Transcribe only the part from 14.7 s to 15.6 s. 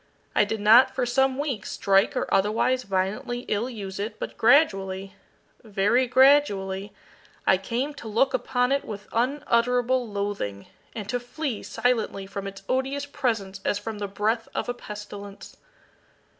pestilence.